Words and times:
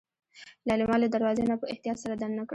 ليلما 0.67 0.95
له 1.01 1.07
دروازې 1.13 1.43
نه 1.49 1.55
په 1.61 1.65
احتياط 1.73 1.97
سر 2.03 2.11
دننه 2.21 2.43
کړ. 2.45 2.49